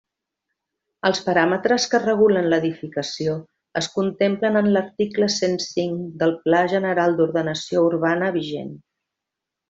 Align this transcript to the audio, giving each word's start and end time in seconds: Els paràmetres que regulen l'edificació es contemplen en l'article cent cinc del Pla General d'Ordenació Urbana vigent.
Els 1.07 1.19
paràmetres 1.25 1.83
que 1.91 1.99
regulen 2.05 2.47
l'edificació 2.53 3.35
es 3.81 3.89
contemplen 3.97 4.57
en 4.61 4.69
l'article 4.77 5.27
cent 5.37 5.53
cinc 5.65 6.07
del 6.23 6.33
Pla 6.47 6.63
General 6.75 7.19
d'Ordenació 7.19 7.85
Urbana 7.91 8.31
vigent. 8.39 8.73